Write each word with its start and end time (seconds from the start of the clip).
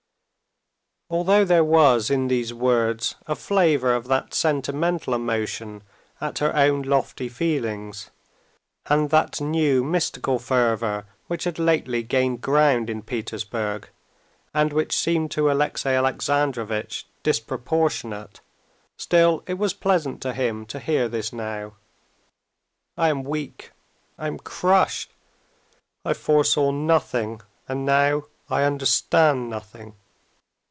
Although 1.13 1.43
there 1.43 1.65
was 1.65 2.09
in 2.09 2.29
these 2.29 2.53
words 2.53 3.15
a 3.27 3.35
flavor 3.35 3.93
of 3.93 4.07
that 4.07 4.33
sentimental 4.33 5.13
emotion 5.13 5.83
at 6.21 6.37
her 6.39 6.55
own 6.55 6.83
lofty 6.83 7.27
feelings, 7.27 8.09
and 8.85 9.09
that 9.09 9.41
new 9.41 9.83
mystical 9.83 10.39
fervor 10.39 11.03
which 11.27 11.43
had 11.43 11.59
lately 11.59 12.01
gained 12.01 12.39
ground 12.39 12.89
in 12.89 13.01
Petersburg, 13.03 13.89
and 14.53 14.71
which 14.71 14.95
seemed 14.95 15.31
to 15.31 15.51
Alexey 15.51 15.89
Alexandrovitch 15.89 17.05
disproportionate, 17.23 18.39
still 18.95 19.43
it 19.47 19.55
was 19.55 19.73
pleasant 19.73 20.21
to 20.21 20.31
him 20.31 20.65
to 20.67 20.79
hear 20.79 21.09
this 21.09 21.33
now. 21.33 21.73
"I 22.95 23.09
am 23.09 23.23
weak. 23.25 23.71
I 24.17 24.27
am 24.27 24.39
crushed. 24.39 25.11
I 26.05 26.13
foresaw 26.13 26.71
nothing, 26.71 27.41
and 27.67 27.85
now 27.85 28.27
I 28.49 28.63
understand 28.63 29.49
nothing." 29.49 29.95